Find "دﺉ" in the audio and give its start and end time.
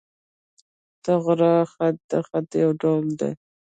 3.19-3.33